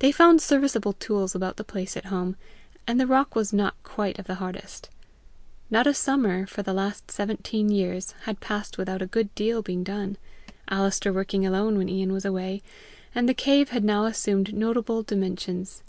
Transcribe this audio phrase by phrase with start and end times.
[0.00, 2.34] They found serviceable tools about the place at home,
[2.84, 4.90] and the rock was not quite of the hardest.
[5.70, 9.84] Not a summer, for the last seventeen years, had passed without a good deal being
[9.84, 10.16] done,
[10.68, 12.60] Alister working alone when Ian was away,
[13.14, 15.84] and the cave had now assumed notable dimensions.